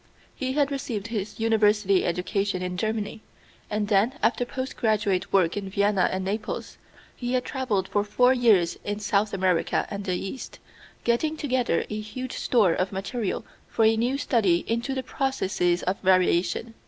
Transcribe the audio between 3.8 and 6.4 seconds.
then, after post graduate work in Vienna and